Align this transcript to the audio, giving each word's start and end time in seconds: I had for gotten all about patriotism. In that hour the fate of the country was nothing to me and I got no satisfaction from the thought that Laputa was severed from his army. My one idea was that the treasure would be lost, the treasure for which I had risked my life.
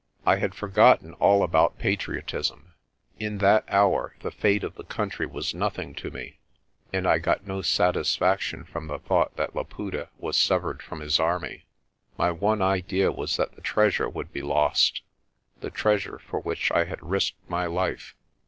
I 0.25 0.37
had 0.37 0.55
for 0.55 0.67
gotten 0.67 1.13
all 1.19 1.43
about 1.43 1.77
patriotism. 1.77 2.73
In 3.19 3.37
that 3.37 3.65
hour 3.67 4.15
the 4.21 4.31
fate 4.31 4.63
of 4.63 4.73
the 4.73 4.83
country 4.83 5.27
was 5.27 5.53
nothing 5.53 5.93
to 5.93 6.09
me 6.09 6.39
and 6.91 7.05
I 7.05 7.19
got 7.19 7.45
no 7.45 7.61
satisfaction 7.61 8.63
from 8.63 8.87
the 8.87 8.97
thought 8.97 9.37
that 9.37 9.55
Laputa 9.55 10.09
was 10.17 10.37
severed 10.37 10.81
from 10.81 11.01
his 11.01 11.19
army. 11.19 11.65
My 12.17 12.31
one 12.31 12.63
idea 12.63 13.11
was 13.11 13.37
that 13.37 13.51
the 13.53 13.61
treasure 13.61 14.09
would 14.09 14.33
be 14.33 14.41
lost, 14.41 15.03
the 15.59 15.69
treasure 15.69 16.17
for 16.17 16.39
which 16.39 16.71
I 16.71 16.85
had 16.85 17.03
risked 17.07 17.37
my 17.47 17.67
life. 17.67 18.15